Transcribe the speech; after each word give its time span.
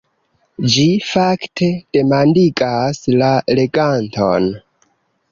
Ĝi 0.75 0.85
fakte 1.09 1.67
demandigas 1.97 3.01
la 3.23 3.29
leganton. 3.59 4.49